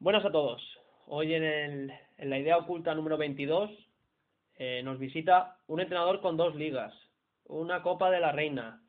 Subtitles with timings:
[0.00, 0.62] Buenas a todos.
[1.06, 3.68] Hoy en, el, en la idea oculta número 22
[4.54, 6.94] eh, nos visita un entrenador con dos ligas,
[7.46, 8.80] una Copa de la Reina,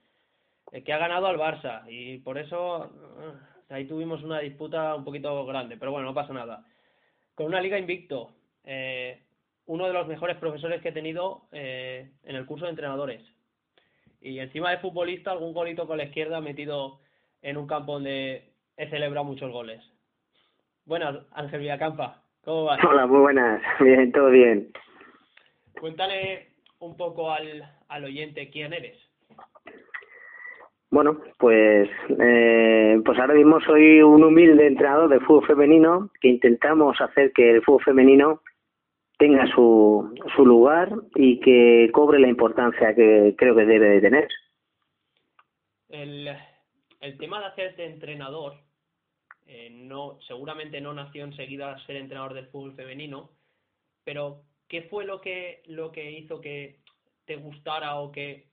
[0.72, 3.34] eh, que ha ganado al Barça y por eso eh,
[3.70, 6.64] ahí tuvimos una disputa un poquito grande, pero bueno, no pasa nada.
[7.34, 8.36] Con una liga invicto,
[9.66, 13.24] uno de los mejores profesores que he tenido en el curso de entrenadores.
[14.22, 17.00] Y encima de futbolista, algún golito con la izquierda metido
[17.42, 19.82] en un campo donde he celebrado muchos goles.
[20.90, 22.84] Buenas, Ángel Villacampa, ¿cómo vas?
[22.84, 24.72] Hola, muy buenas, bien, todo bien.
[25.80, 28.98] Cuéntale un poco al, al oyente quién eres.
[30.90, 31.88] Bueno, pues,
[32.20, 37.52] eh, pues ahora mismo soy un humilde entrenador de fútbol femenino que intentamos hacer que
[37.52, 38.42] el fútbol femenino
[39.20, 44.28] tenga su, su lugar y que cobre la importancia que creo que debe de tener.
[45.90, 46.36] El,
[47.00, 48.54] el tema de hacerte entrenador,
[49.50, 53.32] eh, no, seguramente no nació enseguida ser entrenador del fútbol femenino,
[54.04, 56.78] pero ¿qué fue lo que, lo que hizo que
[57.26, 58.46] te gustara o que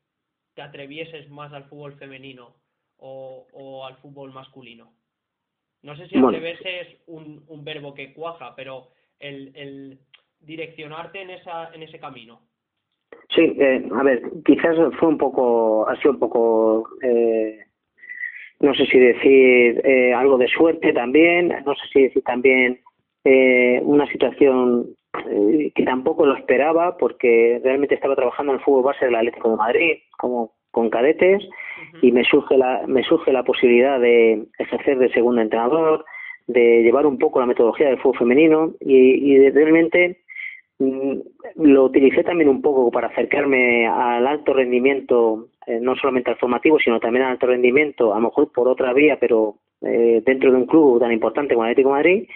[0.55, 2.57] te atrevieses más al fútbol femenino
[2.97, 4.95] o, o al fútbol masculino?
[5.83, 6.29] No sé si Bueno.
[6.29, 8.89] atreverse es un, un verbo que cuaja, pero
[9.21, 9.99] el, el
[10.41, 12.41] direccionarte en, esa, en ese camino.
[13.35, 17.66] Sí, eh, a ver, quizás fue un poco, ha sido un poco, eh,
[18.61, 22.81] no sé si decir eh, algo de suerte también, no sé si decir también
[23.25, 24.87] eh, una situación
[25.31, 29.51] eh, que tampoco lo esperaba porque realmente estaba trabajando en el fútbol base del Atlético
[29.51, 31.43] de Madrid como con cadetes
[32.03, 36.05] y me surge la me surge la posibilidad de ejercer de segundo entrenador,
[36.47, 40.19] de llevar un poco la metodología del fútbol femenino y, y de- realmente
[40.79, 46.79] lo utilicé también un poco para acercarme al alto rendimiento, eh, no solamente al formativo,
[46.79, 50.59] sino también al alto rendimiento, a lo mejor por otra vía, pero eh, dentro de
[50.59, 52.29] un club tan importante como el Atlético de Madrid.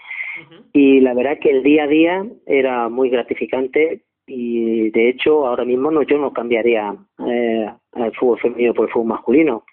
[0.72, 5.64] Y la verdad que el día a día era muy gratificante y de hecho ahora
[5.64, 6.94] mismo no yo no cambiaría
[7.26, 9.64] eh, al fútbol femenino por el fútbol masculino.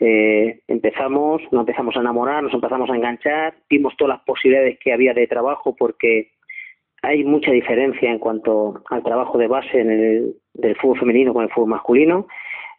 [0.00, 4.92] Eh, empezamos, nos empezamos a enamorar, nos empezamos a enganchar, vimos todas las posibilidades que
[4.92, 6.30] había de trabajo porque
[7.08, 11.44] hay mucha diferencia en cuanto al trabajo de base en el, del fútbol femenino con
[11.44, 12.26] el fútbol masculino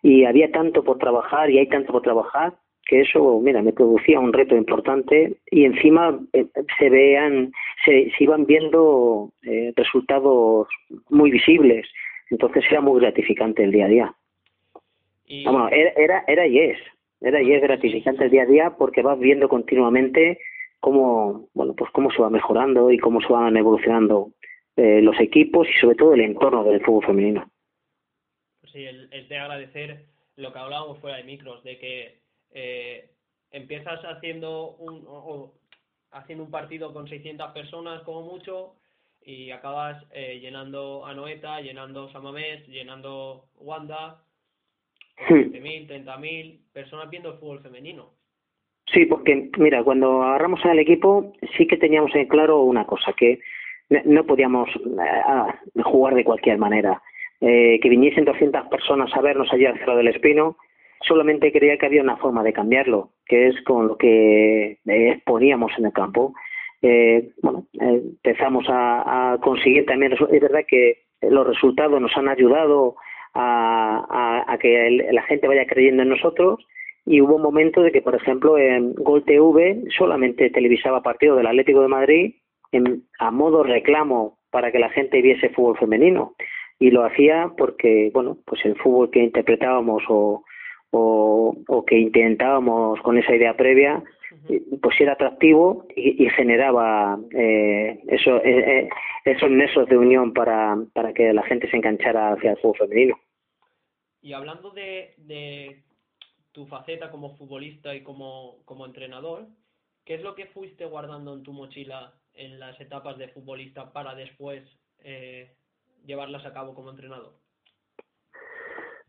[0.04, 2.54] y había tanto por trabajar y hay tanto por trabajar
[2.86, 6.46] que eso, mira, me producía un reto importante y encima eh,
[6.78, 7.52] se vean,
[7.86, 10.68] se, se iban viendo eh, resultados
[11.10, 11.88] muy visibles.
[12.30, 14.16] Entonces era muy gratificante el día a día.
[15.26, 16.78] Y, Vamos, era, era, era y es,
[17.22, 20.40] era y es gratificante el día a día porque vas viendo continuamente
[20.80, 24.32] cómo, bueno, pues cómo se va mejorando y cómo se van evolucionando
[24.76, 27.50] eh, los equipos y sobre todo el entorno del fútbol femenino.
[28.62, 32.20] pues sí, el- es de agradecer lo que hablábamos fuera de micros, de que
[32.52, 33.10] eh,
[33.52, 35.54] empiezas haciendo un, o-
[36.12, 38.76] haciendo un partido con 600 personas como mucho
[39.22, 44.24] y acabas eh, llenando Anoeta, llenando Samamés, llenando Wanda,
[45.28, 45.52] Hmm.
[45.52, 48.14] 20.000, 30.000 personas viendo el fútbol femenino.
[48.94, 53.40] Sí, porque mira, cuando agarramos al equipo sí que teníamos en claro una cosa, que
[54.06, 57.02] no- podíamos eh, ah, jugar de cualquier manera.
[57.42, 60.58] Eh, que viniesen 200 personas a vernos allí al Cerro del Espino,
[61.02, 65.72] solamente creía que había una forma de cambiarlo, que es con lo que eh, exponíamos
[65.78, 66.34] en el campo.
[66.82, 72.28] Eh, bueno, eh, empezamos a, a conseguir también, es verdad que los resultados nos han
[72.28, 72.96] ayudado
[73.34, 76.60] a, a- a que el- la gente vaya creyendo en nosotros
[77.10, 81.48] y hubo un momento de que, por ejemplo, en Gol TV solamente televisaba partidos del
[81.48, 82.36] Atlético de Madrid
[82.72, 86.36] en- a modo reclamo para que la gente viese fútbol femenino
[86.78, 90.44] y lo hacía porque, bueno, pues el fútbol que interpretábamos o,
[90.92, 94.04] o, o que intentábamos con esa idea previa
[94.48, 98.90] eh, pues era atractivo y, y generaba eh, eso, eh, eh,
[99.26, 103.20] esos nexos de unión para, para que la gente se enganchara hacia el fútbol femenino.
[104.22, 105.82] Y hablando de, de
[106.52, 109.48] tu faceta como futbolista y como, como entrenador,
[110.06, 114.16] ¿qué es lo que fuiste guardando en tu mochila en las etapas de futbolista para
[114.16, 114.64] después
[115.00, 115.56] eh,
[116.06, 117.34] llevarlas a cabo como entrenador?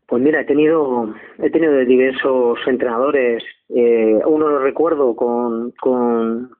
[0.07, 3.43] Pues mira, he tenido, he tenido diversos entrenadores.
[3.69, 6.51] Eh, uno lo recuerdo con, con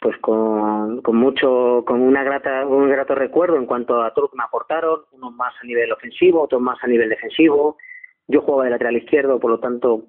[0.00, 4.30] pues con, con mucho, con una grata, un grato recuerdo en cuanto a todo lo
[4.30, 7.76] que me aportaron, unos más a nivel ofensivo, otros más a nivel defensivo.
[8.28, 10.06] Yo jugaba de lateral izquierdo, por lo tanto,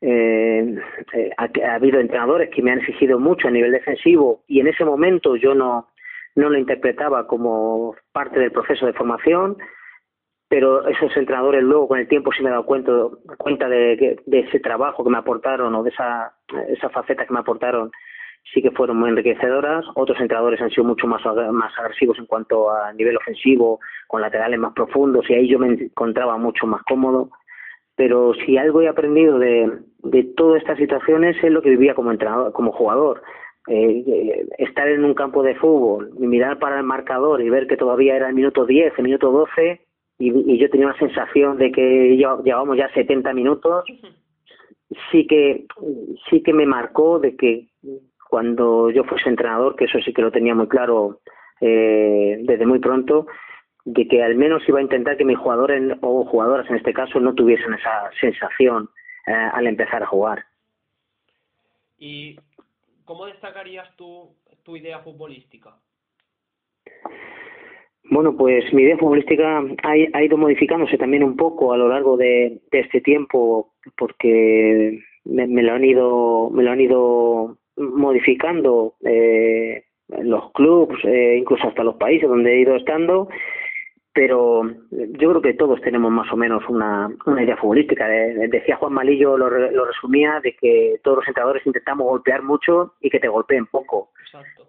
[0.00, 0.76] eh,
[1.14, 4.68] eh, ha, ha, habido entrenadores que me han exigido mucho a nivel defensivo y en
[4.68, 5.88] ese momento yo no,
[6.34, 9.56] no lo interpretaba como parte del proceso de formación
[10.48, 12.92] pero esos entrenadores luego con el tiempo sí me he dado cuenta,
[13.38, 16.32] cuenta de, de ese trabajo que me aportaron o de esa,
[16.68, 17.90] esa faceta que me aportaron
[18.52, 19.84] sí que fueron muy enriquecedoras.
[19.94, 24.60] Otros entrenadores han sido mucho más, más agresivos en cuanto a nivel ofensivo, con laterales
[24.60, 27.30] más profundos, y ahí yo me encontraba mucho más cómodo.
[27.96, 29.70] Pero si algo he aprendido de,
[30.02, 33.22] de todas estas situaciones es lo que vivía como entrenador, como jugador.
[33.66, 37.78] Eh, eh, estar en un campo de fútbol mirar para el marcador y ver que
[37.78, 39.80] todavía era el minuto 10, el minuto 12,
[40.18, 43.84] y, y yo tenía una sensación de que llevábamos ya 70 minutos,
[45.10, 45.66] sí que,
[46.28, 47.68] sí que me marcó de que
[48.28, 51.20] cuando yo fuese entrenador, que eso sí que lo tenía muy claro
[51.60, 53.26] eh, desde muy pronto,
[53.84, 57.20] de que al menos iba a intentar que mis jugadores o jugadoras en este caso
[57.20, 58.88] no tuviesen esa sensación
[59.26, 60.44] eh, al empezar a jugar.
[61.98, 62.38] ¿Y
[63.04, 65.76] cómo destacarías tú tu idea futbolística?
[68.10, 72.16] Bueno, pues mi idea futbolística ha, ha, ido modificándose también un poco a lo largo
[72.16, 78.94] de, de este tiempo porque me, me, lo han ido me lo han ido modificando
[79.04, 83.28] eh, los clubes, eh, incluso hasta los países donde he ido estando,
[84.14, 88.08] pero yo creo que todos tenemos más o menos una, una idea futbolística.
[88.14, 92.94] Eh, decía Juan Malillo, lo, lo resumía, de que todos los entrenadores intentamos golpear mucho
[93.00, 94.12] y que te golpeen poco.
[94.20, 94.68] Exacto.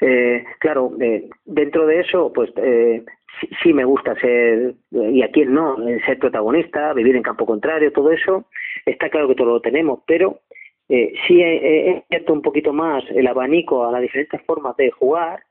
[0.00, 3.04] Eh, claro, eh, dentro de eso, pues eh,
[3.40, 7.92] sí, sí, me gusta ser, y a quién no, ser protagonista, vivir en campo contrario,
[7.92, 8.44] todo eso,
[8.84, 10.40] está claro que todo lo tenemos, pero
[10.88, 15.42] eh, sí he abierto un poquito más el abanico a las diferentes formas de jugar,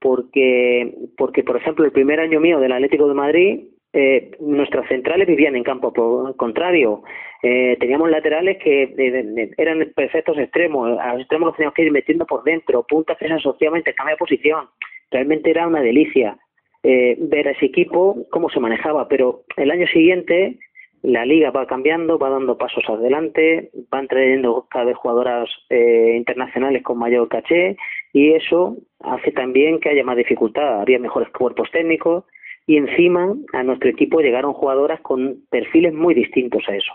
[0.00, 3.60] porque, porque por ejemplo, el primer año mío del Atlético de Madrid,
[3.92, 5.92] eh, nuestras centrales vivían en campo
[6.36, 7.02] contrario.
[7.42, 10.98] Eh, teníamos laterales que eh, eran perfectos extremos.
[10.98, 12.86] A los extremos los teníamos que ir metiendo por dentro.
[12.86, 14.68] Puntas que se asociaban intercambio de posición.
[15.10, 16.38] Realmente era una delicia
[16.82, 19.08] eh, ver a ese equipo cómo se manejaba.
[19.08, 20.58] Pero el año siguiente
[21.02, 26.82] la liga va cambiando, va dando pasos adelante, van trayendo cada vez jugadoras eh, internacionales
[26.82, 27.76] con mayor caché
[28.12, 30.80] y eso hace también que haya más dificultad.
[30.80, 32.24] Había mejores cuerpos técnicos
[32.66, 36.92] y encima a nuestro equipo llegaron jugadoras con perfiles muy distintos a eso.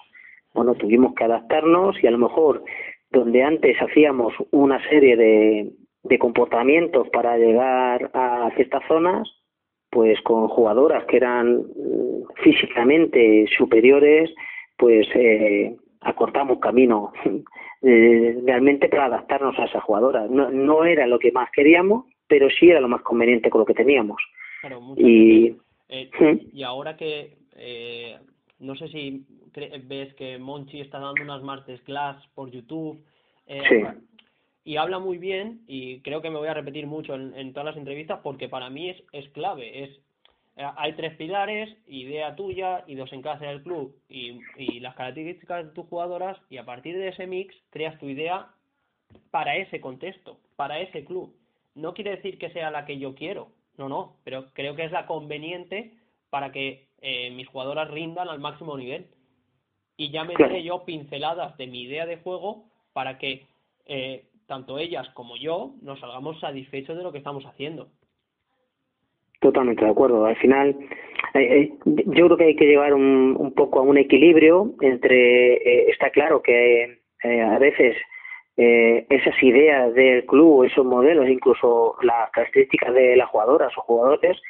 [0.53, 2.63] Bueno, tuvimos que adaptarnos y a lo mejor
[3.11, 5.71] donde antes hacíamos una serie de,
[6.03, 9.27] de comportamientos para llegar a ciertas zonas,
[9.89, 14.33] pues con jugadoras que eran mm, físicamente superiores,
[14.77, 17.13] pues eh, acortamos camino
[17.87, 20.25] eh, realmente para adaptarnos a esa jugadora.
[20.27, 23.65] No, no era lo que más queríamos, pero sí era lo más conveniente con lo
[23.65, 24.19] que teníamos.
[24.61, 25.55] Claro, y
[25.89, 26.09] eh,
[26.51, 28.17] y ahora que, eh,
[28.59, 29.25] no sé si
[29.83, 33.05] ves que Monchi está dando unas masterclass por YouTube,
[33.45, 33.83] eh, sí.
[34.63, 37.67] y habla muy bien, y creo que me voy a repetir mucho en, en todas
[37.67, 40.01] las entrevistas, porque para mí es, es clave, es
[40.57, 45.65] hay tres pilares, idea tuya y dos en casa del club y, y las características
[45.65, 48.47] de tus jugadoras y a partir de ese mix creas tu idea
[49.31, 51.35] para ese contexto, para ese club.
[51.73, 54.91] No quiere decir que sea la que yo quiero, no, no, pero creo que es
[54.91, 55.93] la conveniente
[56.29, 59.07] para que eh, mis jugadoras rindan al máximo nivel.
[59.97, 60.57] Y ya me claro.
[60.57, 63.45] yo pinceladas de mi idea de juego para que
[63.85, 67.89] eh, tanto ellas como yo nos salgamos satisfechos de lo que estamos haciendo.
[69.45, 70.25] Totalmente de acuerdo.
[70.25, 70.75] Al final,
[71.35, 75.53] eh, eh yo creo que hay que llevar un, un poco a un equilibrio entre,
[75.53, 77.95] eh, está claro que eh, a veces
[78.57, 84.41] eh, esas ideas del club, esos modelos, incluso las características de las jugadoras o jugadores,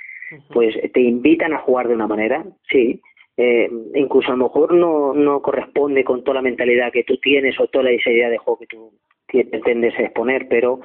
[0.53, 3.01] pues te invitan a jugar de una manera, sí.
[3.35, 7.59] Eh, incluso a lo mejor no, no corresponde con toda la mentalidad que tú tienes
[7.59, 8.93] o toda esa idea de juego que tú
[9.27, 10.79] pretendes exponer, pero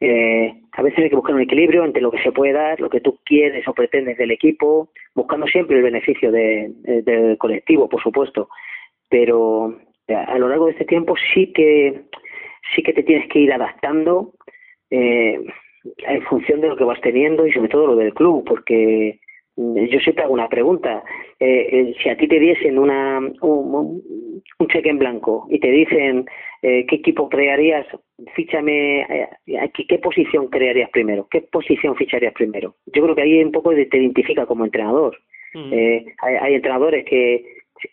[0.00, 2.88] eh, a veces hay que buscar un equilibrio entre lo que se puede dar, lo
[2.88, 7.88] que tú quieres o pretendes del equipo, buscando siempre el beneficio de, de, del colectivo,
[7.88, 8.48] por supuesto.
[9.08, 9.76] Pero
[10.08, 12.02] a lo largo de este tiempo sí que
[12.74, 14.32] sí que te tienes que ir adaptando
[14.90, 15.40] eh,
[15.98, 19.20] en función de lo que vas teniendo y sobre todo lo del club, porque
[19.56, 21.02] yo siempre hago una pregunta.
[21.40, 24.02] Eh, eh, si a ti te diesen una, un,
[24.58, 26.26] un, cheque en blanco y te dicen
[26.62, 27.86] eh, qué equipo crearías,
[28.34, 29.28] fíchame, eh,
[29.74, 31.28] ¿qué, ¿qué posición crearías primero?
[31.30, 32.74] ¿Qué posición ficharías primero?
[32.86, 35.18] Yo creo que ahí un poco te identifica como entrenador.
[35.54, 37.44] Eh, hay, hay entrenadores que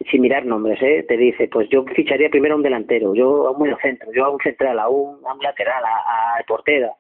[0.10, 1.04] sin mirar nombres, ¿eh?
[1.08, 4.26] te dice, pues yo ficharía primero a un delantero, yo a un medio centro, yo
[4.26, 6.92] a un central, a un, a un lateral, a, a portera.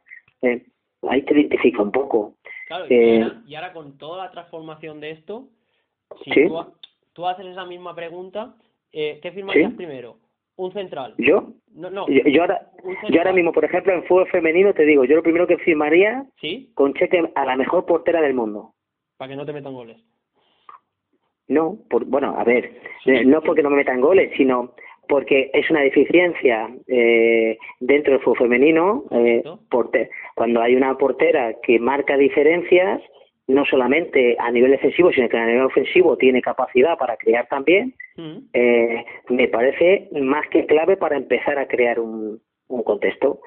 [0.41, 0.63] ¿eh?
[1.09, 2.35] Ahí te identifica un poco.
[2.67, 5.47] Claro, eh, y, ahora, con toda la transformación de esto,
[6.23, 6.31] si
[7.13, 8.55] tú, haces esa misma pregunta,
[8.91, 10.17] eh, ¿qué firmarías primero?
[10.57, 11.13] ¿Un central?
[11.17, 11.49] ¿Yo?
[11.73, 12.07] No, no.
[12.07, 12.69] Yo, ahora,
[13.09, 16.25] yo ahora mismo, por ejemplo, en fútbol femenino, te digo, yo lo primero que firmaría,
[16.39, 16.71] ¿Sí?
[16.73, 18.73] con cheque a la mejor portera del mundo.
[19.17, 19.97] Para que no te metan goles.
[21.47, 24.73] No, por, bueno, a ver, eh, no porque no me metan goles, sino
[25.07, 29.03] porque es una deficiencia eh, dentro del fútbol femenino.
[29.11, 29.43] Eh,
[30.35, 33.01] cuando hay una portera que marca diferencias,
[33.47, 37.93] no solamente a nivel defensivo, sino que a nivel ofensivo tiene capacidad para crear también,
[38.15, 38.37] mm.
[38.53, 43.41] eh, me parece más que clave para empezar a crear un, un contexto.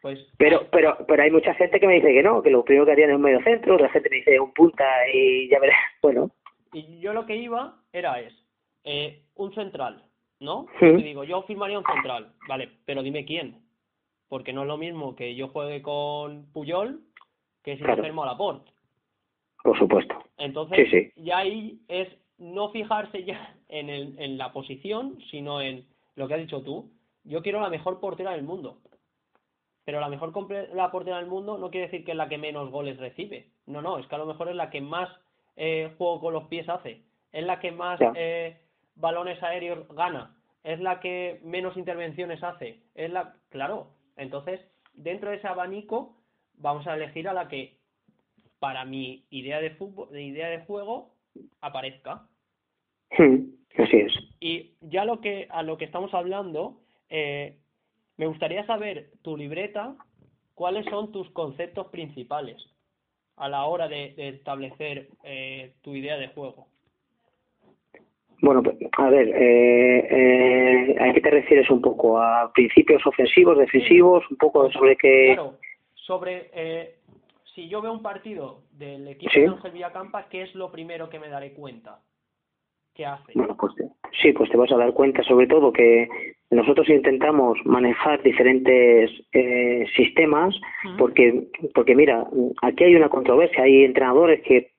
[0.00, 2.86] Pues, pero, pero, pero hay mucha gente que me dice que no, que lo primero
[2.86, 5.78] que harían es un medio centro, otra gente me dice un punta y ya verás,
[6.02, 6.30] bueno.
[6.72, 8.32] Y yo lo que iba era es,
[8.84, 10.04] eh, un central,
[10.38, 10.66] ¿no?
[10.80, 13.56] Y digo, yo firmaría un central, vale, pero dime quién.
[14.28, 17.00] Porque no es lo mismo que yo juegue con Puyol
[17.64, 18.22] que si claro.
[18.22, 18.70] a Laporte.
[19.62, 20.22] Por supuesto.
[20.38, 25.86] Entonces, sí, ya ahí es no fijarse ya en, el, en la posición, sino en
[26.16, 26.90] lo que has dicho tú.
[27.24, 28.78] Yo quiero la mejor portera del mundo.
[29.84, 30.32] Pero la mejor
[30.74, 33.48] la portera del mundo no quiere decir que es la que menos goles recibe.
[33.66, 35.08] No, no, es que a lo mejor es la que más
[35.56, 37.02] eh, juego con los pies hace.
[37.32, 38.56] Es la que más eh,
[39.00, 44.60] balones aéreos gana, es la que menos intervenciones hace, es la, claro, entonces
[44.92, 46.16] dentro de ese abanico
[46.54, 47.78] vamos a elegir a la que
[48.60, 51.10] para mi idea de fútbol, de idea de juego
[51.60, 52.26] aparezca.
[53.10, 54.12] así es.
[54.38, 57.56] Y ya lo que a lo que estamos hablando, eh,
[58.16, 59.96] me gustaría saber tu libreta,
[60.54, 62.56] cuáles son tus conceptos principales
[63.36, 66.66] a la hora de, establecer eh, tu idea de juego.
[68.42, 72.20] Bueno, pues, a ver, eh, eh, ¿a qué te refieres un poco?
[72.20, 74.22] ¿A principios ofensivos, defensivos?
[74.30, 75.32] ¿Un poco sobre qué...?
[75.34, 75.54] Claro,
[75.94, 76.50] sobre...
[77.54, 81.18] Si yo veo un partido del equipo de Ángel Villacampa, ¿qué es lo primero que
[81.18, 82.00] me daré cuenta?
[82.94, 83.32] ¿Qué hace?
[83.34, 83.72] Bueno, pues
[84.20, 86.08] sí, pues te vas a dar cuenta sobre todo que
[86.50, 90.54] nosotros intentamos manejar diferentes eh, sistemas
[90.98, 92.26] porque porque mira
[92.62, 94.72] aquí hay una controversia hay entrenadores que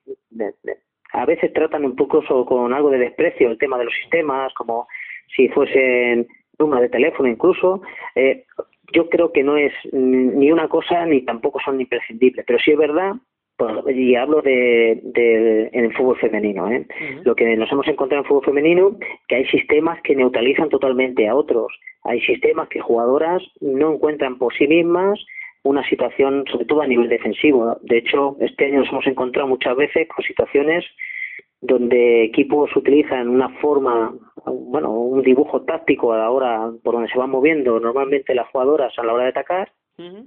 [1.12, 4.88] a veces tratan un poco con algo de desprecio el tema de los sistemas, como
[5.34, 6.26] si fuesen
[6.58, 7.82] números de teléfono incluso.
[8.14, 8.44] Eh,
[8.92, 12.78] yo creo que no es ni una cosa ni tampoco son imprescindibles, pero sí es
[12.78, 13.14] verdad,
[13.94, 16.86] y hablo de, de en el fútbol femenino, ¿eh?
[17.24, 18.96] lo que nos hemos encontrado en el fútbol femenino,
[19.28, 21.72] que hay sistemas que neutralizan totalmente a otros,
[22.04, 25.24] hay sistemas que jugadoras no encuentran por sí mismas
[25.64, 27.76] una situación, sobre todo a nivel defensivo.
[27.82, 30.84] De hecho, este año nos hemos encontrado muchas veces con situaciones
[31.60, 34.12] donde equipos utilizan una forma,
[34.46, 38.92] bueno, un dibujo táctico a la hora por donde se van moviendo normalmente las jugadoras
[38.98, 39.72] a la hora de atacar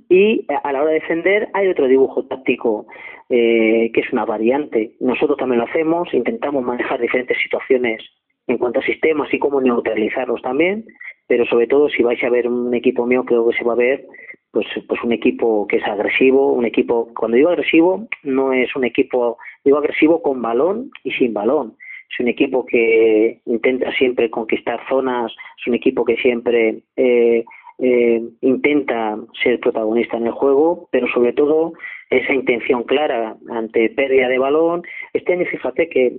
[0.09, 2.85] y a la hora de defender hay otro dibujo táctico
[3.29, 4.93] eh, que es una variante.
[4.99, 8.01] Nosotros también lo hacemos, intentamos manejar diferentes situaciones
[8.47, 10.85] en cuanto a sistemas y cómo neutralizarlos también,
[11.27, 13.77] pero sobre todo si vais a ver un equipo mío creo que se va a
[13.77, 14.05] ver
[14.51, 18.85] pues, pues un equipo que es agresivo, un equipo, cuando digo agresivo, no es un
[18.85, 21.75] equipo, digo agresivo con balón y sin balón.
[22.11, 27.43] Es un equipo que intenta siempre conquistar zonas, es un equipo que siempre eh,
[27.79, 31.73] eh, intenta ser protagonista en el juego, pero sobre todo
[32.09, 34.83] esa intención clara ante pérdida de balón.
[35.13, 36.17] Este año fíjate que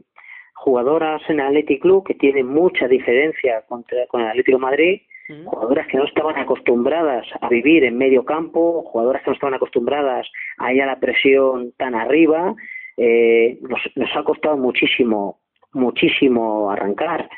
[0.54, 5.00] jugadoras en el Athletic Club que tienen mucha diferencia contra, con el Atlético Madrid,
[5.44, 10.28] jugadoras que no estaban acostumbradas a vivir en medio campo, jugadoras que no estaban acostumbradas
[10.58, 12.54] a ir a la presión tan arriba,
[12.96, 15.40] eh, nos, nos ha costado muchísimo,
[15.76, 17.28] muchísimo arrancar.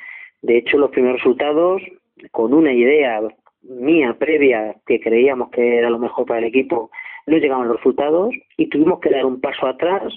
[0.43, 1.83] De hecho, los primeros resultados,
[2.31, 3.21] con una idea
[3.63, 6.91] mía previa que creíamos que era lo mejor para el equipo,
[7.27, 10.13] no llegaban los resultados y tuvimos que dar un paso atrás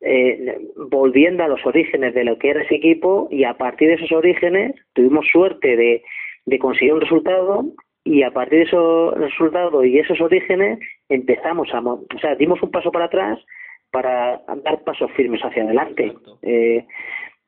[0.00, 0.58] eh,
[0.90, 4.12] volviendo a los orígenes de lo que era ese equipo y a partir de esos
[4.12, 6.02] orígenes tuvimos suerte
[6.44, 7.64] de conseguir un resultado
[8.04, 12.70] y a partir de esos resultados y esos orígenes empezamos a, o sea, dimos un
[12.70, 13.38] paso para atrás
[13.92, 16.12] para dar pasos firmes hacia adelante.
[16.42, 16.84] Eh,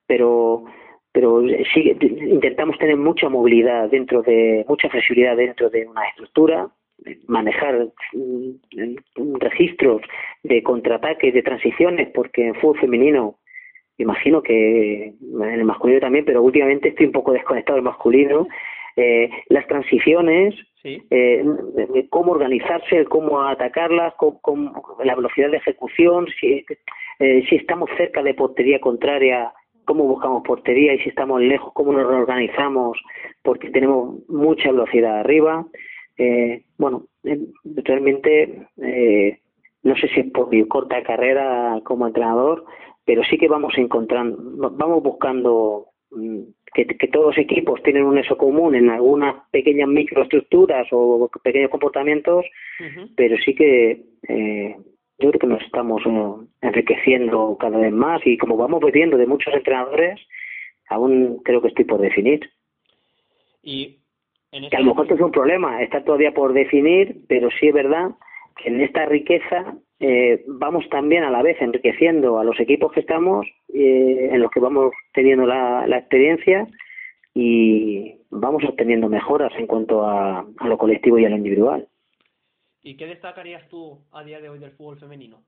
[0.07, 0.65] pero
[1.11, 6.69] pero sí intentamos tener mucha movilidad dentro de mucha flexibilidad dentro de una estructura
[7.29, 10.03] manejar mm, registros
[10.43, 13.39] de contraataques de transiciones porque en fútbol femenino
[13.97, 18.49] imagino que en el masculino también pero últimamente estoy un poco desconectado del masculino
[18.97, 21.45] eh, las transiciones, eh,
[22.11, 24.73] cómo organizarse, cómo atacarlas, cómo,
[25.03, 26.65] la velocidad de ejecución, si,
[27.19, 29.53] eh, si estamos cerca de portería contraria,
[29.85, 32.99] cómo buscamos portería y si estamos lejos, cómo nos reorganizamos,
[33.43, 35.67] porque tenemos mucha velocidad arriba.
[36.17, 39.39] Eh, bueno, eh, realmente eh,
[39.83, 42.65] no sé si es por mi corta carrera como entrenador,
[43.05, 45.89] pero sí que vamos encontrando, vamos buscando
[46.75, 52.45] que, todos los equipos tienen un eso común en algunas pequeñas microestructuras o pequeños comportamientos,
[53.17, 54.77] pero sí que eh,
[55.19, 59.27] yo creo que nos estamos eh, enriqueciendo cada vez más y como vamos viendo de
[59.27, 60.21] muchos entrenadores,
[60.89, 62.51] aún creo que estoy por definir.
[63.63, 64.01] Y
[64.51, 67.75] que a lo mejor esto es un problema, está todavía por definir, pero sí es
[67.75, 68.11] verdad
[68.57, 73.01] que en esta riqueza eh, vamos también a la vez enriqueciendo a los equipos que
[73.01, 76.67] estamos, eh, en los que vamos teniendo la, experiencia
[77.35, 81.89] y vamos obteniendo mejoras en cuanto a, a lo colectivo y a lo individual.
[82.83, 85.43] ¿Y qué destacarías tú a día de hoy del fútbol femenino?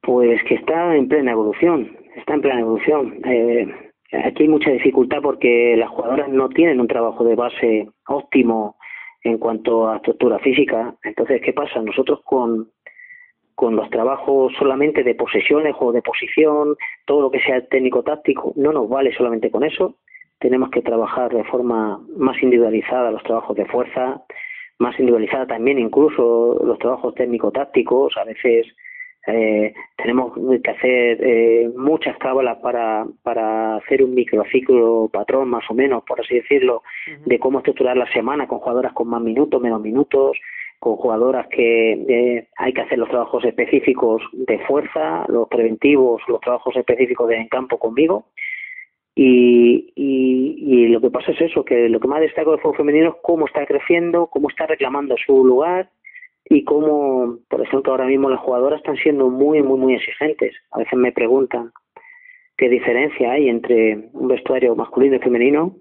[0.00, 3.20] Pues que está en plena evolución, está en plena evolución.
[3.26, 3.92] Eh,
[4.24, 8.77] aquí hay mucha dificultad porque las jugadoras no tienen un trabajo de base óptimo
[9.22, 10.94] en cuanto a estructura física.
[11.02, 11.80] Entonces, ¿qué pasa?
[11.82, 12.70] Nosotros con,
[13.54, 18.72] con los trabajos solamente de posesiones o de posición, todo lo que sea técnico-táctico, no
[18.72, 19.96] nos vale solamente con eso.
[20.38, 24.22] Tenemos que trabajar de forma más individualizada los trabajos de fuerza,
[24.78, 28.16] más individualizada también incluso los trabajos técnico-tácticos.
[28.16, 28.66] A veces
[29.30, 30.32] eh, tenemos
[30.62, 36.18] que hacer eh, muchas cábalas para, para hacer un microciclo patrón más o menos, por
[36.20, 36.82] así decirlo,
[37.26, 40.38] de cómo estructurar la semana con jugadoras con más minutos, menos minutos,
[40.78, 46.40] con jugadoras que eh, hay que hacer los trabajos específicos de fuerza, los preventivos, los
[46.40, 48.26] trabajos específicos de en campo conmigo.
[49.14, 53.08] Y, y, lo que pasa es eso, que lo que más destaco del fútbol femenino
[53.10, 55.90] es cómo está creciendo, cómo está reclamando su lugar
[56.50, 60.54] y cómo, por ejemplo, ahora mismo las jugadoras están siendo muy, muy, muy exigentes.
[60.72, 61.72] A veces me preguntan
[62.56, 65.76] qué diferencia hay entre un vestuario masculino y femenino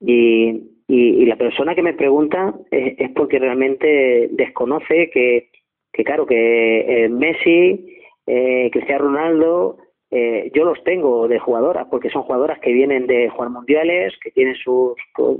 [0.00, 5.50] y, y, la persona que me pregunta es, porque realmente desconoce que,
[5.92, 9.78] que claro, que eh, Messi, eh, Cristiano Ronaldo,
[10.10, 14.30] eh, yo los tengo de jugadoras, porque son jugadoras que vienen de jugar mundiales, que
[14.30, 14.94] tienen sus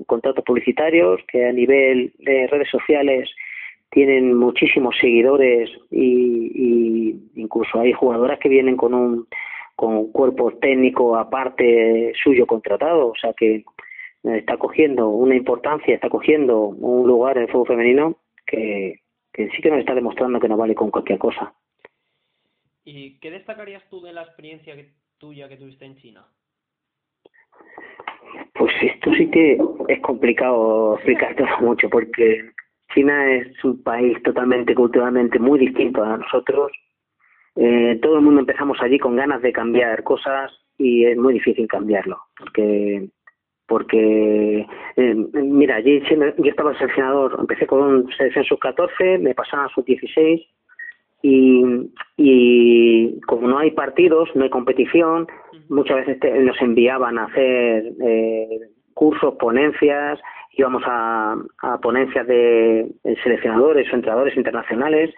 [0.07, 3.31] contratos publicitarios, que a nivel de redes sociales
[3.91, 9.27] tienen muchísimos seguidores y, incluso hay jugadoras que vienen con un
[9.77, 13.65] con un cuerpo técnico aparte suyo contratado, o sea que
[14.25, 19.63] está cogiendo una importancia, está cogiendo un lugar en el fútbol femenino que, que sí
[19.63, 21.55] que nos está demostrando que no vale con cualquier cosa.
[22.85, 24.75] ¿Y qué destacarías tú de la experiencia
[25.19, 26.27] tuya que tuviste en China?
[28.55, 32.51] Pues esto sí que es complicado explicarte mucho porque
[32.95, 36.73] China es un país totalmente culturalmente muy distinto a nosotros.
[37.57, 41.67] Eh, todo el mundo empezamos allí con ganas de cambiar cosas y es muy difícil
[41.67, 43.09] cambiarlo porque
[43.67, 49.69] porque eh, mira allí yo estaba seleccionador empecé con selección sub 14 me pasaban a
[49.71, 50.41] sub 16
[51.23, 51.65] y,
[52.17, 55.27] y como no hay partidos, no hay competición,
[55.69, 58.61] muchas veces nos enviaban a hacer eh,
[58.99, 60.19] cursos, ponencias,
[60.57, 62.91] íbamos a, a ponencias de
[63.23, 65.15] seleccionadores o entrenadores internacionales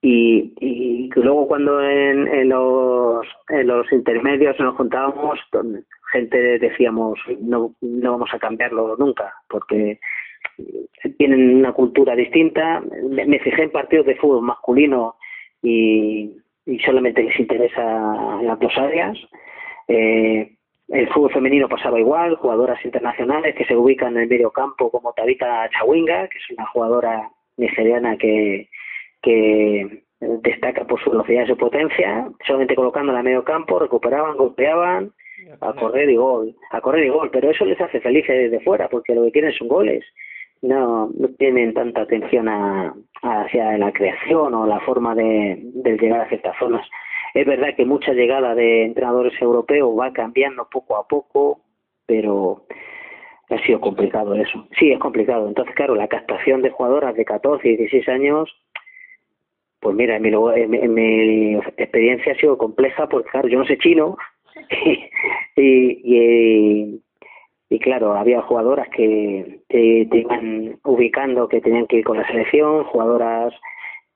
[0.00, 5.40] y, y luego cuando en, en, los, en los intermedios nos juntábamos,
[6.12, 9.98] gente decíamos no, no vamos a cambiarlo nunca porque
[11.18, 12.80] tienen una cultura distinta.
[13.10, 15.16] Me, fijé en partidos de fútbol masculino
[15.62, 16.30] y,
[16.64, 19.18] y solamente les interesa las dos áreas.
[19.88, 20.52] Eh,
[20.88, 25.12] el fútbol femenino pasaba igual, jugadoras internacionales que se ubican en el medio campo como
[25.12, 28.68] Tabita Chawinga, que es una jugadora nigeriana que,
[29.22, 35.12] que destaca por su velocidad y su potencia, solamente colocándola en medio campo, recuperaban, golpeaban,
[35.60, 38.88] a correr y gol, a correr y gol, pero eso les hace felices desde fuera,
[38.88, 40.04] porque lo que quieren son goles.
[40.62, 45.58] No, no tienen tanta atención a, hacia la creación o la forma de,
[46.00, 46.86] llegar a ciertas zonas.
[47.34, 51.60] Es verdad que mucha llegada de entrenadores europeos va cambiando poco a poco,
[52.06, 52.64] pero
[53.50, 54.68] ha sido complicado eso.
[54.78, 55.48] Sí, es complicado.
[55.48, 58.50] Entonces, claro, la captación de jugadoras de 14 y 16 años,
[59.80, 63.78] pues mira, en mi, en mi, experiencia ha sido compleja porque, claro, yo no sé
[63.78, 64.16] chino
[65.56, 67.02] y, y,
[67.68, 72.84] y claro, había jugadoras que te, iban ubicando que tenían que ir con la selección,
[72.84, 73.52] jugadoras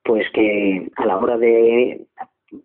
[0.05, 2.07] pues que a la hora de,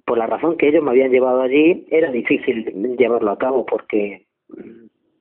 [0.05, 4.25] por la razón que ellos me habían llevado allí, era difícil llevarlo a cabo porque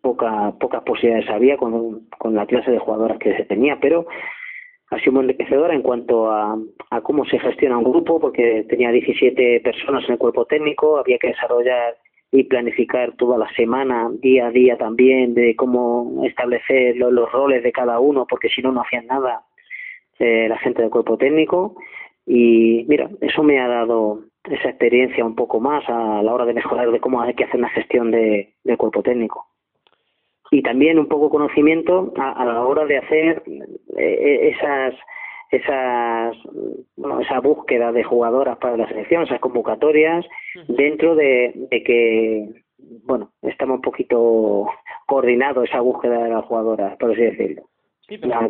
[0.01, 4.07] poca, pocas posibilidades había con, con la clase de jugadoras que se tenía, pero
[4.91, 6.59] ha sido muy enriquecedora en cuanto a,
[6.91, 11.19] a cómo se gestiona un grupo, porque tenía 17 personas en el cuerpo técnico, había
[11.19, 11.97] que desarrollar
[12.31, 17.73] y planificar toda la semana, día a día también, de cómo establecer los, roles de
[17.73, 19.45] cada uno, porque si no, no hacían nada
[20.19, 21.77] eh, la gente del cuerpo técnico.
[22.27, 26.55] Y mira, eso me ha dado esa experiencia un poco más a la hora de
[26.55, 29.47] mejorar de cómo hay que hacer una gestión de, del cuerpo técnico.
[30.51, 33.43] Y también un poco conocimiento a, la hora de hacer
[33.97, 34.95] eh, esas
[35.51, 36.35] esas
[36.97, 40.25] bueno, esa búsqueda de jugadoras para la selección, esas convocatorias,
[40.67, 42.49] dentro de, que
[43.05, 44.67] bueno, estamos un poquito
[45.07, 47.69] coordinados esa búsqueda de las jugadoras, por así decirlo.
[48.09, 48.49] Sí, pero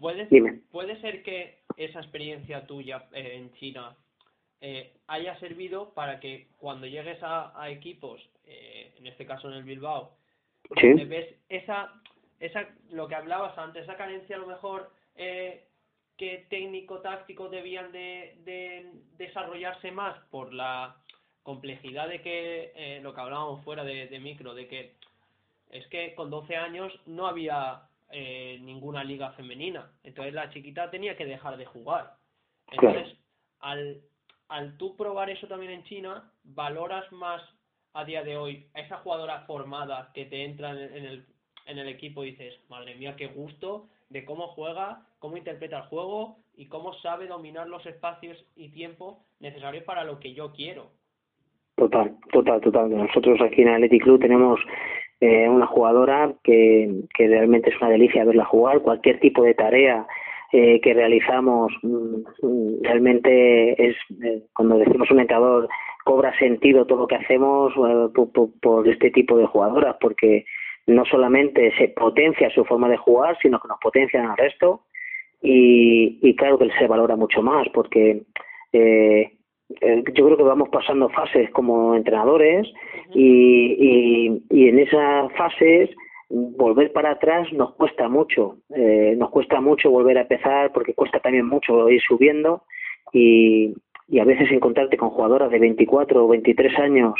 [0.00, 3.94] ¿puede, puede ser que esa experiencia tuya eh, en China
[4.60, 9.64] eh, haya servido para que cuando llegues a, equipos, eh, en este caso en el
[9.64, 10.16] Bilbao,
[10.70, 11.92] ves esa,
[12.38, 15.64] esa, lo que hablabas antes, esa carencia a lo mejor eh,
[16.16, 20.96] que técnico-táctico debían de, desarrollarse más por la
[21.42, 24.94] complejidad de que, eh, lo que hablábamos fuera de, micro, de que
[25.70, 31.16] es que con 12 años no había eh, ninguna liga femenina, entonces la chiquita tenía
[31.16, 32.14] que dejar de jugar.
[32.70, 33.16] Entonces,
[33.60, 34.02] al,
[34.50, 37.40] al tú probar eso también en China, valoras más
[37.94, 41.24] a día de hoy a esa jugadora formada que te entra en el,
[41.66, 45.84] en el equipo y dices, madre mía, qué gusto de cómo juega, cómo interpreta el
[45.84, 50.90] juego y cómo sabe dominar los espacios y tiempo necesarios para lo que yo quiero.
[51.76, 52.90] Total, total, total.
[52.90, 54.60] Nosotros aquí en Athletic Club tenemos
[55.20, 58.80] eh, una jugadora que, que realmente es una delicia verla jugar.
[58.80, 60.06] Cualquier tipo de tarea
[60.52, 65.68] eh, que realizamos mm, realmente es, eh, cuando decimos un entrenador,
[66.04, 67.72] cobra sentido todo lo que hacemos
[68.14, 70.44] por, por, este tipo de jugadoras, porque
[70.86, 74.82] no solamente se potencia su forma de jugar, sino que nos potencian al resto
[75.42, 78.22] y, y claro que se valora mucho más porque
[78.72, 79.32] eh,
[79.80, 82.66] eh, yo creo que vamos pasando fases como entrenadores
[83.14, 85.90] y, y, en esas fases
[86.30, 91.18] volver para atrás nos cuesta mucho, eh, nos cuesta mucho volver a empezar porque cuesta
[91.18, 92.62] también mucho ir subiendo
[93.12, 93.74] y,
[94.08, 97.14] y a veces encontrarte con jugadoras de 24 o 23 años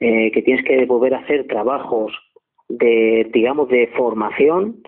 [0.00, 2.12] eh, que tienes que volver a hacer trabajos
[2.68, 4.82] de, digamos, de formación,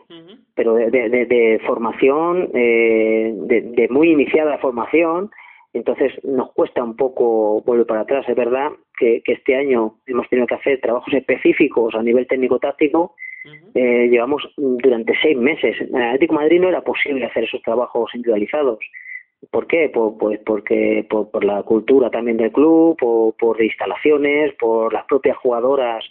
[0.54, 5.30] pero de, de, de formación, eh, de, de muy iniciada formación,
[5.72, 8.28] entonces nos cuesta un poco volver para atrás.
[8.28, 13.14] Es verdad que, que este año hemos tenido que hacer trabajos específicos a nivel técnico-táctico.
[13.74, 15.80] Eh, llevamos durante seis meses.
[15.80, 18.78] En el Atlético Madrid no era posible hacer esos trabajos individualizados.
[19.50, 19.88] ¿Por qué?
[19.88, 25.04] Por, pues porque por, por la cultura también del club, por, por instalaciones, por las
[25.06, 26.04] propias jugadoras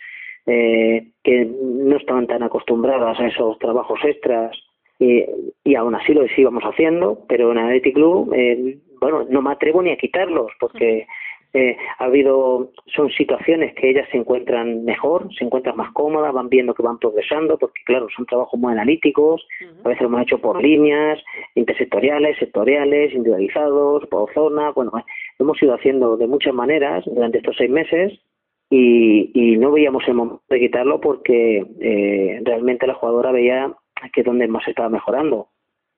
[0.46, 4.58] eh, que no estaban tan acostumbradas a esos trabajos extras
[4.98, 5.26] y,
[5.66, 9.84] y aún así lo íbamos haciendo, pero en Athletic Club, eh, bueno, no me atrevo
[9.84, 11.06] ni a quitarlos porque
[11.58, 16.50] eh, ha habido, son situaciones que ellas se encuentran mejor, se encuentran más cómodas, van
[16.50, 19.48] viendo que van progresando, porque claro, son trabajos muy analíticos,
[19.84, 21.20] a veces lo hemos hecho por líneas,
[21.56, 24.92] intersectoriales, sectoriales, individualizados, por zona, bueno,
[25.40, 28.20] hemos ido haciendo de muchas maneras durante estos seis meses
[28.70, 33.74] y, y no veíamos el momento de quitarlo porque eh, realmente la jugadora veía
[34.14, 35.48] que donde más estaba mejorando.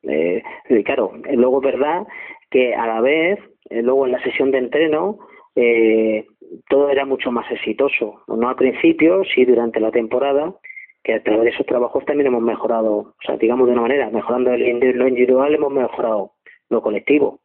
[0.04, 2.08] Eh, y claro, luego es verdad
[2.50, 5.20] que a la vez, eh, luego en la sesión de entreno,
[5.56, 6.26] eh,
[6.68, 8.24] todo era mucho más exitoso.
[8.28, 10.56] No al principio, sí durante la temporada,
[11.04, 14.10] que a través de esos trabajos también hemos mejorado, o sea, digamos de una manera,
[14.10, 16.34] mejorando lo individual, hemos mejorado
[16.70, 17.40] lo colectivo.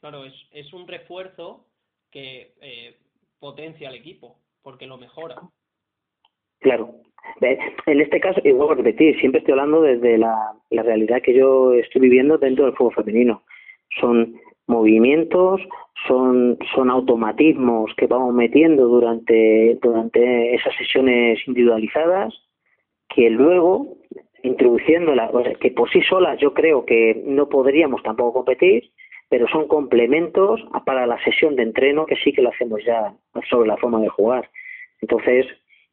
[0.00, 1.66] Claro, es, es un refuerzo
[2.10, 2.96] que eh,
[3.38, 5.36] potencia al equipo, porque lo mejora.
[6.60, 6.94] Claro.
[7.40, 11.34] En este caso, y vuelvo a repetir, siempre estoy hablando desde la, la realidad que
[11.34, 13.42] yo estoy viviendo dentro del fútbol femenino.
[14.00, 14.34] Son
[14.70, 15.60] movimientos,
[16.06, 22.32] son, son automatismos que vamos metiendo durante, durante esas sesiones individualizadas
[23.08, 23.98] que luego,
[24.42, 25.30] introduciéndolas,
[25.60, 28.90] que por sí solas yo creo que no podríamos tampoco competir,
[29.28, 33.14] pero son complementos para la sesión de entreno que sí que lo hacemos ya
[33.50, 34.48] sobre la forma de jugar.
[35.02, 35.46] Entonces,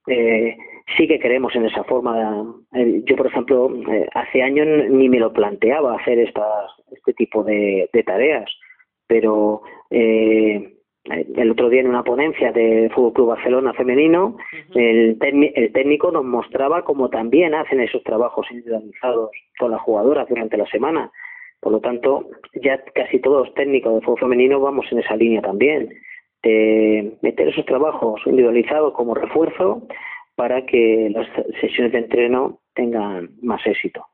[0.07, 0.57] eh,
[0.95, 2.45] sí que creemos en esa forma.
[2.73, 7.43] Eh, yo, por ejemplo, eh, hace años ni me lo planteaba hacer estas, este tipo
[7.43, 8.49] de, de tareas,
[9.07, 10.73] pero eh,
[11.05, 14.37] el otro día en una ponencia de Fútbol Club Barcelona femenino,
[14.75, 20.57] el, el técnico nos mostraba cómo también hacen esos trabajos individualizados con las jugadoras durante
[20.57, 21.11] la semana
[21.59, 22.29] por lo tanto,
[22.61, 25.89] ya casi todos los técnicos de fútbol femenino vamos en esa línea también,
[26.43, 29.81] de meter esos trabajos individualizados como refuerzo
[30.35, 31.27] para que las
[31.59, 34.05] sesiones de entreno tengan más éxito.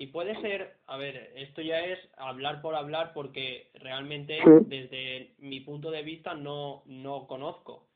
[0.00, 5.60] Y puede ser, a ver, esto ya es hablar por hablar porque realmente desde mi
[5.60, 7.86] punto de vista no, no conozco.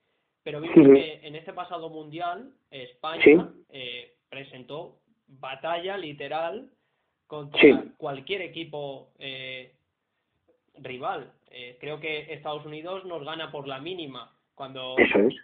[0.42, 6.68] pero vimos que en este pasado mundial España eh, presentó batalla literal
[7.26, 9.72] contra cualquier equipo eh,
[10.80, 11.32] rival.
[11.50, 14.30] Eh, creo que Estados Unidos nos gana por la mínima.
[14.54, 14.94] Cuando,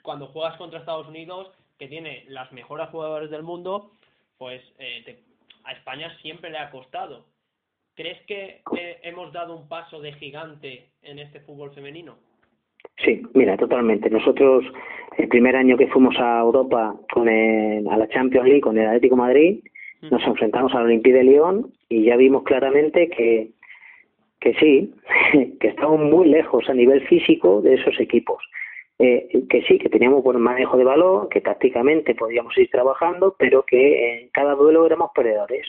[0.02, 3.92] cuando juegas contra Estados Unidos, que tiene las mejores jugadores del mundo,
[4.36, 5.24] pues eh,
[5.64, 7.26] a España siempre le ha costado.
[7.94, 8.62] ¿Crees que
[9.02, 12.16] hemos dado un paso de gigante en este fútbol femenino?
[13.04, 14.10] Sí, mira, totalmente.
[14.10, 14.64] Nosotros,
[15.18, 19.16] el primer año que fuimos a Europa con a la Champions League con el Atlético
[19.16, 19.60] Madrid,
[20.02, 23.50] nos enfrentamos al Olympique de Lyon y ya vimos claramente que,
[24.40, 24.94] que sí,
[25.60, 28.42] que estamos muy lejos a nivel físico de esos equipos.
[29.02, 33.62] Eh, que sí, que teníamos buen manejo de valor, que tácticamente podíamos ir trabajando, pero
[33.62, 35.66] que en cada duelo éramos perdedores.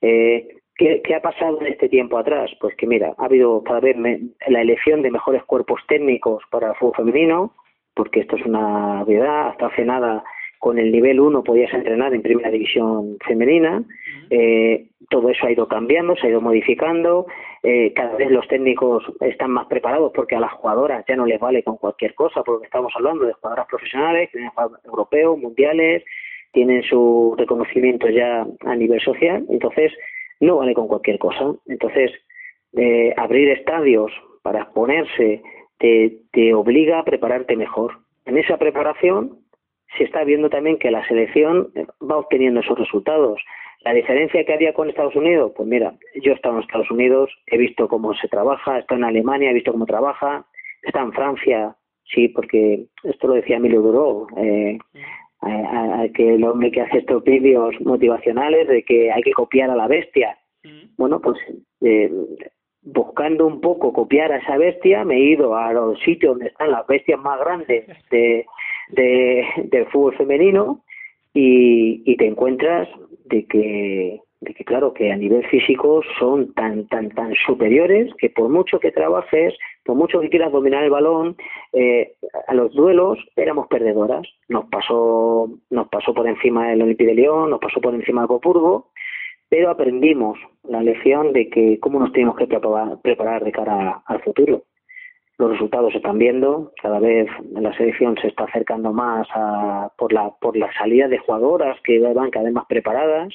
[0.00, 2.50] Eh, ¿qué, ¿Qué ha pasado en este tiempo atrás?
[2.58, 3.96] Pues que mira, ha habido cada vez
[4.48, 7.54] la elección de mejores cuerpos técnicos para el fútbol femenino,
[7.92, 10.24] porque esto es una verdad, hasta hace nada
[10.60, 13.82] con el nivel 1 podías entrenar en primera división femenina.
[14.28, 17.26] Eh, todo eso ha ido cambiando, se ha ido modificando.
[17.62, 21.38] Eh, cada vez los técnicos están más preparados porque a las jugadoras ya no les
[21.38, 24.50] vale con cualquier cosa, porque estamos hablando de jugadoras profesionales, tienen
[24.84, 26.02] europeos, mundiales,
[26.52, 29.44] tienen su reconocimiento ya a nivel social.
[29.50, 29.92] Entonces,
[30.40, 31.52] no vale con cualquier cosa.
[31.66, 32.12] Entonces,
[32.76, 34.10] eh, abrir estadios
[34.42, 35.42] para exponerse
[35.78, 37.98] te, te obliga a prepararte mejor.
[38.24, 39.38] En esa preparación
[39.98, 43.42] se está viendo también que la selección va obteniendo esos resultados.
[43.82, 47.30] La diferencia que había con Estados Unidos, pues mira, yo he estado en Estados Unidos,
[47.46, 50.44] he visto cómo se trabaja, he estado en Alemania, he visto cómo trabaja,
[50.82, 54.78] está en Francia, sí, porque esto lo decía Emilio Duró, eh,
[56.14, 59.88] que el hombre que hace estos vídeos motivacionales de que hay que copiar a la
[59.88, 60.36] bestia.
[60.98, 61.38] Bueno, pues
[61.80, 62.12] eh,
[62.82, 66.70] buscando un poco copiar a esa bestia, me he ido a los sitios donde están
[66.70, 68.44] las bestias más grandes de,
[68.90, 70.84] de, del fútbol femenino
[71.32, 72.88] y, y te encuentras
[73.30, 78.30] de que de que claro que a nivel físico son tan tan tan superiores que
[78.30, 81.36] por mucho que trabajes por mucho que quieras dominar el balón
[81.72, 82.14] eh,
[82.46, 84.26] a los duelos éramos perdedoras.
[84.48, 88.28] Nos pasó nos pasó por encima el Olympique de León nos pasó por encima de
[88.28, 88.90] Copurgo
[89.48, 94.62] pero aprendimos la lección de que cómo nos tenemos que preparar de cara al futuro
[95.40, 100.12] los resultados se están viendo, cada vez la selección se está acercando más a, por,
[100.12, 103.32] la, por la salida de jugadoras que van cada vez más preparadas.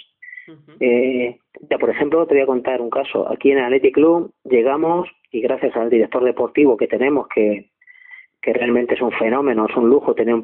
[0.80, 3.28] eh, ya, por ejemplo, te voy a contar un caso.
[3.32, 7.72] Aquí en el Athletic Club llegamos y gracias al director deportivo que tenemos, que,
[8.40, 10.44] que realmente es un fenómeno, es un lujo tener un,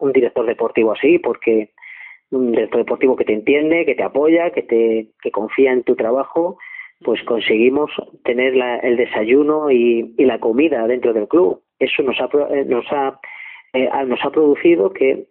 [0.00, 1.72] un director deportivo así, porque
[2.30, 5.94] un director deportivo que te entiende, que te apoya, que te que confía en tu
[5.94, 6.56] trabajo
[7.02, 7.90] pues conseguimos
[8.24, 11.62] tener la, el desayuno y, y, la comida dentro del club.
[11.78, 13.20] Eso nos ha, eh, nos ha,
[13.72, 15.26] eh, nos ha producido que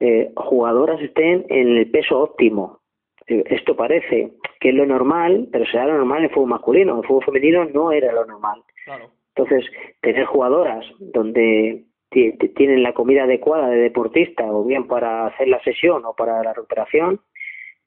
[0.00, 2.80] eh, jugadoras estén en el peso óptimo.
[3.26, 6.92] Eh, esto parece que es lo normal, pero será lo normal en el fútbol masculino.
[6.92, 8.62] En el fútbol femenino no era lo normal.
[9.34, 15.62] Entonces, tener jugadoras donde tienen la comida adecuada de deportista, o bien para hacer la
[15.62, 17.20] sesión o para la recuperación,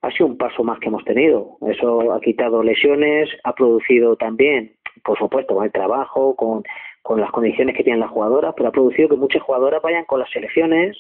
[0.02, 1.58] ha sido un paso más que hemos tenido.
[1.68, 6.64] Eso ha quitado lesiones, ha producido también, por supuesto, con el trabajo, con,
[7.02, 10.20] con las condiciones que tienen las jugadoras, pero ha producido que muchas jugadoras vayan con
[10.20, 10.98] las selecciones.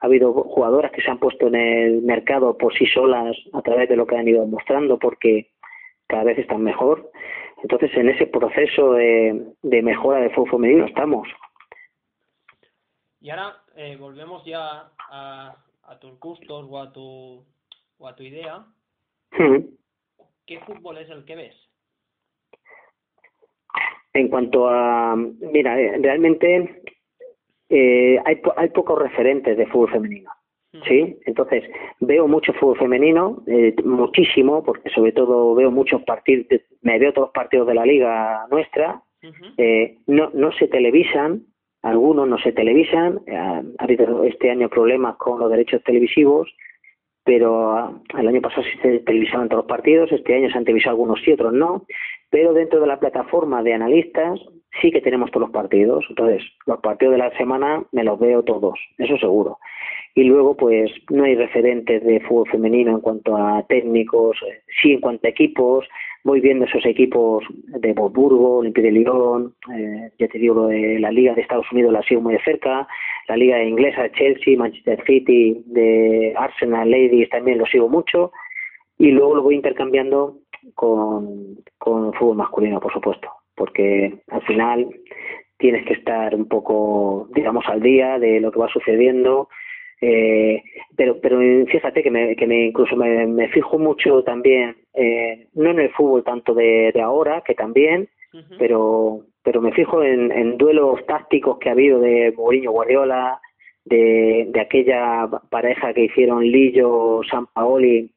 [0.00, 3.88] Ha habido jugadoras que se han puesto en el mercado por sí solas a través
[3.88, 5.50] de lo que han ido mostrando porque
[6.06, 7.10] cada vez están mejor.
[7.62, 11.28] Entonces, en ese proceso de, de mejora del fútbol femenino estamos.
[13.20, 17.44] Y ahora eh, volvemos ya a, a tus gustos o a tu
[18.02, 18.64] o a tu idea,
[20.46, 21.54] ¿qué fútbol es el que ves?
[24.12, 26.82] En cuanto a, mira, eh, realmente
[27.68, 30.30] eh, hay, hay pocos referentes de fútbol femenino.
[30.88, 31.64] Sí, entonces
[32.00, 36.46] veo mucho fútbol femenino, eh, muchísimo, porque sobre todo veo muchos partidos,
[36.80, 39.02] me veo todos los partidos de la liga nuestra,
[39.58, 41.42] eh, no, no se televisan,
[41.82, 46.48] algunos no se televisan, ha habido este año problemas con los derechos televisivos,
[47.24, 50.64] pero ah, el año pasado sí se televisaban todos los partidos, este año se han
[50.64, 51.84] televisado algunos y otros no,
[52.30, 54.40] pero dentro de la plataforma de analistas
[54.80, 58.42] sí que tenemos todos los partidos, entonces los partidos de la semana me los veo
[58.42, 59.58] todos, eso seguro.
[60.14, 64.92] Y luego pues no hay referentes de fútbol femenino en cuanto a técnicos, eh, sí
[64.92, 65.86] en cuanto a equipos,
[66.24, 70.98] voy viendo esos equipos de Wolfsburgo, Olympique de Lyon, eh, ya te digo, lo de
[71.00, 72.86] la Liga de Estados Unidos la sigo muy de cerca,
[73.28, 78.32] la Liga inglesa Chelsea, Manchester City, de Arsenal, Ladies también lo sigo mucho,
[78.98, 80.38] y luego lo voy intercambiando
[80.74, 84.88] con, con fútbol masculino, por supuesto, porque al final
[85.58, 89.48] tienes que estar un poco, digamos, al día de lo que va sucediendo.
[90.04, 90.60] Eh,
[90.96, 95.70] pero pero fíjate que me, que me incluso me, me fijo mucho también eh, no
[95.70, 98.08] en el fútbol tanto de, de ahora que también
[98.58, 103.40] pero pero me fijo en, en, duelos tácticos que ha habido de Mourinho Guardiola
[103.84, 108.10] de, de aquella pareja que hicieron Lillo San Paoli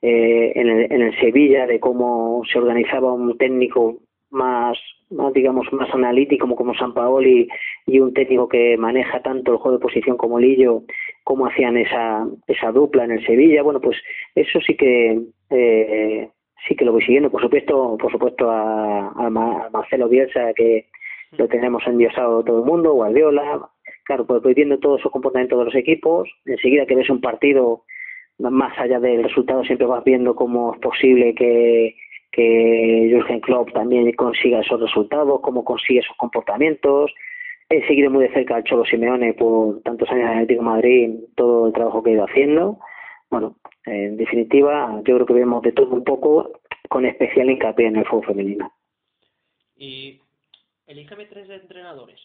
[0.00, 3.98] eh, en, el, en el Sevilla de cómo se organizaba un técnico
[4.30, 4.78] más,
[5.10, 7.48] más digamos más analítico como, como San Paoli
[7.86, 10.82] y un técnico que maneja tanto el juego de posición como Lillo
[11.24, 13.62] cómo hacían esa esa dupla en el Sevilla.
[13.62, 13.96] Bueno pues
[14.34, 16.28] eso sí que eh,
[16.66, 17.30] sí que lo voy siguiendo.
[17.30, 20.86] Por supuesto por supuesto a, a, Marcelo Bielsa que
[21.32, 23.68] lo tenemos endiosado todo el mundo Guardiola.
[24.04, 26.28] Claro pues voy viendo todo su comportamiento de los equipos.
[26.44, 27.84] Enseguida que ves un partido
[28.38, 31.96] más allá del resultado siempre vas viendo cómo es posible que
[32.32, 37.12] que Jürgen Klopp también consiga esos resultados, cómo consigue esos comportamientos.
[37.72, 41.10] He seguido muy de cerca al Cholo Simeone por tantos años en Atlético de Madrid,
[41.34, 42.78] todo el trabajo que ha ido haciendo.
[43.30, 43.56] Bueno,
[43.86, 48.04] en definitiva, yo creo que vemos de todo un poco, con especial hincapié en el
[48.04, 48.70] fútbol femenino.
[49.74, 50.20] Y
[50.86, 52.20] elígeme tres entrenadores.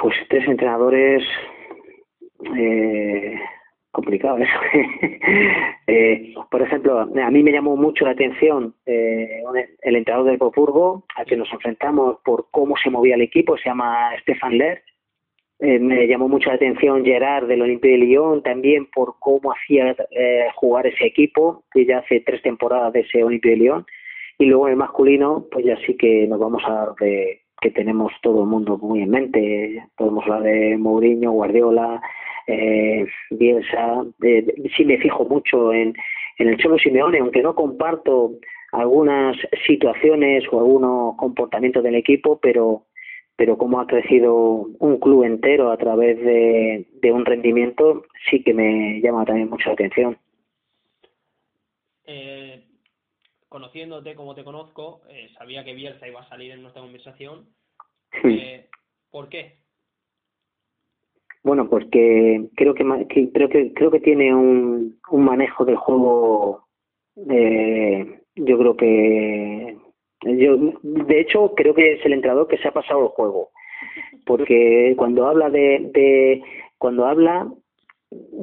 [0.00, 1.22] Pues tres entrenadores.
[2.56, 3.38] Eh,
[3.92, 4.52] complicado eso.
[5.86, 9.42] eh, por ejemplo, a mí me llamó mucho la atención eh,
[9.82, 13.68] el entrenador del Coburgo, al que nos enfrentamos por cómo se movía el equipo, se
[13.68, 14.82] llama Stefan Ler.
[15.60, 19.94] Eh, me llamó mucho la atención Gerard del Olympique de Lyon, también por cómo hacía
[20.10, 23.86] eh, jugar ese equipo, que ya hace tres temporadas de ese Olympique de Lyon.
[24.38, 27.70] Y luego en el masculino, pues ya sí que nos vamos a dar de que
[27.70, 29.84] tenemos todo el mundo muy en mente.
[29.96, 32.02] Podemos hablar de Mourinho, Guardiola,
[32.46, 34.44] eh, Bielsa, eh,
[34.76, 35.94] sí me fijo mucho en,
[36.38, 38.32] en el Cholo Simeone, aunque no comparto
[38.72, 42.84] algunas situaciones o algunos comportamientos del equipo, pero
[43.34, 48.52] pero cómo ha crecido un club entero a través de, de un rendimiento sí que
[48.52, 50.18] me llama también mucho la atención.
[52.04, 52.62] Eh,
[53.52, 57.44] conociéndote como te conozco, eh, sabía que Bielsa iba a salir en nuestra conversación.
[58.24, 58.66] Eh,
[59.10, 59.58] ¿Por qué?
[61.44, 62.84] Bueno, porque creo que,
[63.32, 66.66] creo que creo que tiene un, un manejo del juego.
[67.28, 69.76] Eh, yo creo que
[70.24, 73.50] yo de hecho creo que es el entrenador que se ha pasado el juego,
[74.24, 76.42] porque cuando habla de, de
[76.78, 77.52] cuando habla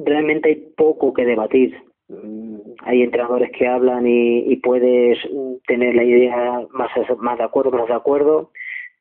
[0.04, 1.89] realmente hay poco que debatir.
[2.10, 5.18] Mm, hay entrenadores que hablan y, y puedes
[5.66, 8.50] tener la idea más más de acuerdo, más de acuerdo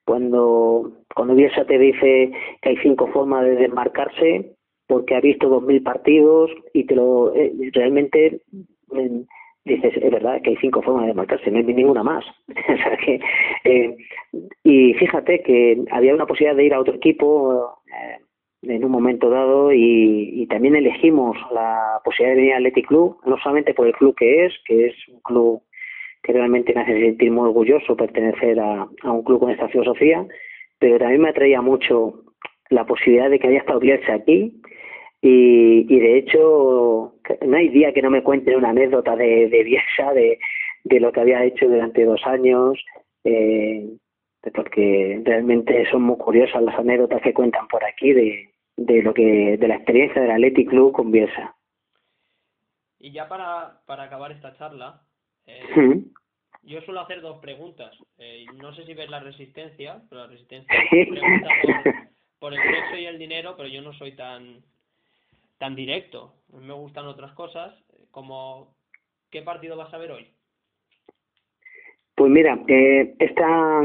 [0.09, 2.31] cuando, cuando Bielsa te dice
[2.63, 4.55] que hay cinco formas de desmarcarse,
[4.87, 8.41] porque ha visto dos mil partidos y te lo eh, realmente
[8.95, 9.23] eh,
[9.65, 12.25] dices es verdad que hay cinco formas de desmarcarse, no hay ninguna más.
[12.47, 13.19] o sea que,
[13.65, 13.97] eh,
[14.63, 18.17] y fíjate que había una posibilidad de ir a otro equipo eh,
[18.61, 23.17] en un momento dado y, y también elegimos la posibilidad de venir al Athletic Club,
[23.25, 25.61] no solamente por el club que es, que es un club
[26.23, 30.25] que realmente me hace sentir muy orgulloso pertenecer a, un club con esta filosofía,
[30.77, 32.23] pero también me atraía mucho
[32.69, 34.53] la posibilidad de que haya estado Bielsa aquí
[35.21, 37.13] y, y de hecho
[37.45, 40.37] no hay día que no me cuenten una anécdota de, de Bielsa, de,
[40.83, 42.83] de lo que había hecho durante dos años,
[43.23, 43.85] eh,
[44.53, 48.48] porque realmente son muy curiosas las anécdotas que cuentan por aquí de,
[48.85, 51.55] de lo que de la experiencia del Athletic Club con Bielsa.
[52.99, 55.01] Y ya para, para acabar esta charla,
[55.45, 56.01] eh,
[56.63, 57.95] Yo suelo hacer dos preguntas.
[58.17, 61.93] Eh, no sé si ves la resistencia, pero la resistencia pregunta por,
[62.39, 64.61] por, el sexo y el dinero, pero yo no soy tan
[65.57, 66.35] tan directo.
[66.53, 67.73] Me gustan otras cosas,
[68.11, 68.73] como
[69.29, 70.27] ¿qué partido vas a ver hoy?
[72.15, 73.81] Pues mira, eh, esta,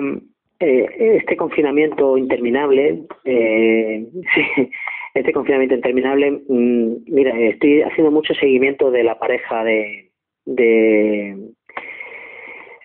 [0.65, 4.07] eh, este confinamiento interminable, eh,
[5.15, 10.11] este confinamiento interminable, mmm, mira, estoy haciendo mucho seguimiento de la pareja de,
[10.47, 11.37] de,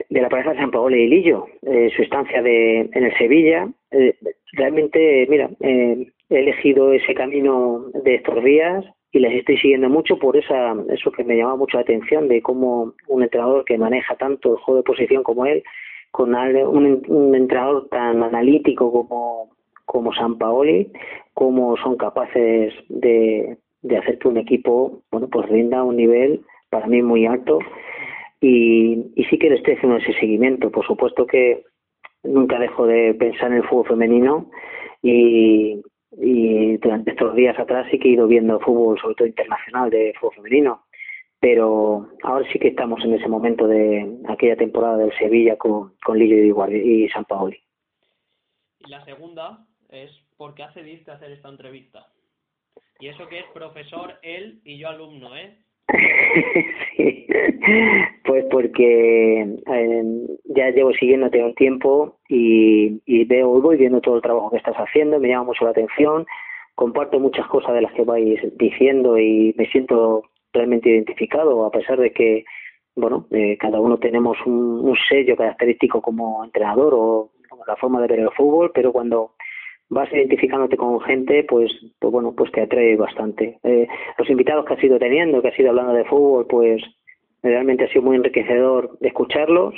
[0.09, 3.67] de la pareja de San Paolo y Lillo, eh, su estancia de, en el Sevilla.
[3.91, 4.15] Eh,
[4.53, 10.17] realmente, mira, eh, he elegido ese camino de estos días y les estoy siguiendo mucho
[10.19, 14.15] por esa eso que me llama mucho la atención de cómo un entrenador que maneja
[14.15, 15.63] tanto el juego de posición como él,
[16.11, 19.49] con un, un entrenador tan analítico como,
[19.85, 20.91] como San Paoli,
[21.33, 26.87] cómo son capaces de, de hacer que un equipo bueno pues rinda un nivel para
[26.87, 27.59] mí muy alto
[28.41, 30.71] y, y sí que le estoy haciendo ese seguimiento.
[30.71, 31.63] Por supuesto que
[32.23, 34.49] nunca dejo de pensar en el fútbol femenino
[35.01, 35.81] y,
[36.17, 40.13] y durante estos días atrás sí que he ido viendo fútbol, sobre todo internacional, de
[40.19, 40.81] fútbol femenino.
[41.39, 46.19] Pero ahora sí que estamos en ese momento de aquella temporada del Sevilla con, con
[46.19, 47.57] Lillo y, y San Paoli.
[48.79, 52.07] Y la segunda es ¿por qué accediste a hacer esta entrevista?
[52.99, 55.57] Y eso que es profesor él y yo alumno, ¿eh?
[56.97, 57.27] sí.
[58.25, 60.03] Pues porque eh,
[60.45, 64.75] ya llevo siguiéndote un tiempo y, y veo, voy viendo todo el trabajo que estás
[64.75, 66.25] haciendo, me llama mucho la atención,
[66.75, 70.23] comparto muchas cosas de las que vais diciendo y me siento
[70.53, 72.45] realmente identificado, a pesar de que,
[72.95, 77.31] bueno, eh, cada uno tenemos un, un sello característico como entrenador o
[77.67, 79.33] la forma de ver el fútbol, pero cuando
[79.89, 83.59] vas identificándote con gente, pues, pues bueno, pues te atrae bastante.
[83.63, 83.87] Eh,
[84.17, 86.81] los invitados que has ido teniendo, que has ido hablando de fútbol, pues
[87.41, 89.73] realmente ha sido muy enriquecedor escucharlos.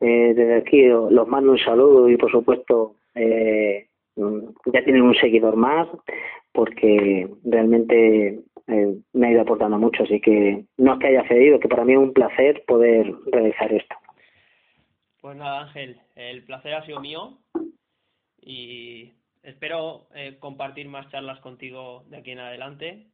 [0.00, 3.86] Eh, desde aquí los mando un saludo y por supuesto eh,
[4.16, 5.88] ya tienen un seguidor más
[6.52, 11.60] porque realmente eh, me ha ido aportando mucho, así que no es que haya cedido,
[11.60, 13.94] que para mí es un placer poder realizar esto.
[15.20, 17.38] Pues nada, Ángel, el placer ha sido mío
[18.40, 19.12] y
[19.42, 23.06] espero eh, compartir más charlas contigo de aquí en adelante.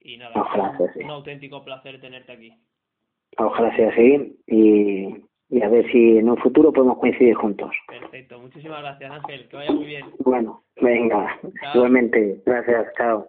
[0.00, 1.00] Y nada, Ojalá sea así.
[1.04, 2.52] un auténtico placer tenerte aquí.
[3.38, 5.14] Ojalá sea así y,
[5.50, 7.70] y a ver si en un futuro podemos coincidir juntos.
[7.86, 10.06] Perfecto, muchísimas gracias Ángel, que vaya muy bien.
[10.20, 11.72] Bueno, venga, Chao.
[11.76, 13.28] igualmente, gracias, chao.